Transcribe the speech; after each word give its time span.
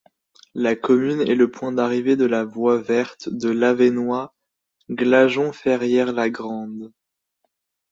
La 0.55 0.75
commune 0.75 1.21
est 1.21 1.35
le 1.35 1.51
point 1.51 1.71
d'arrivée 1.71 2.15
de 2.15 2.25
la 2.25 2.43
Voie 2.43 2.81
verte 2.81 3.29
de 3.29 3.49
l'Avesnois 3.51 4.33
Glageon-Ferrière-la-Grande. 4.89 6.91